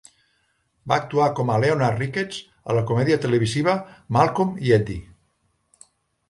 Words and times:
Va 0.91 0.95
actuar 1.01 1.27
com 1.39 1.51
a 1.51 1.57
"Leonard 1.63 2.01
Rickets" 2.03 2.39
a 2.73 2.77
la 2.79 2.83
comèdia 2.93 3.19
televisiva 3.27 3.77
"Malcolm 4.19 4.57
i 4.71 4.75
Eddie". 4.81 5.05